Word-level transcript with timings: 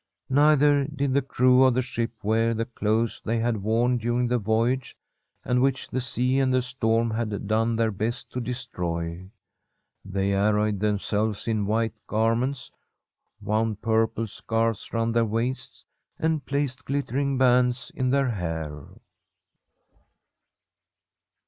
Neither 0.31 0.85
did 0.85 1.13
the 1.13 1.21
crew 1.21 1.61
of 1.63 1.75
the 1.75 1.83
ship 1.83 2.11
wear 2.23 2.55
the 2.55 2.65
clothes 2.65 3.21
they 3.23 3.37
had 3.37 3.57
worn 3.57 3.97
during 3.99 4.27
the 4.27 4.39
voyage, 4.39 4.97
and 5.45 5.61
which 5.61 5.89
the 5.89 6.01
sea 6.01 6.39
and 6.39 6.51
the 6.51 6.63
storm 6.63 7.11
had 7.11 7.47
done 7.47 7.75
their 7.75 7.91
best 7.91 8.31
to 8.31 8.39
destroy. 8.41 9.29
They 10.03 10.33
arrayed 10.33 10.79
them 10.79 10.97
selves 10.97 11.47
in 11.47 11.67
white 11.67 11.93
garments, 12.07 12.71
wound 13.41 13.83
purple 13.83 14.25
scarves 14.25 14.91
round 14.91 15.13
their 15.13 15.23
waists, 15.23 15.85
and 16.17 16.43
placed 16.43 16.85
glittering 16.85 17.37
bands 17.37 17.91
in 17.93 18.09
their 18.09 18.31
hair. 18.31 18.83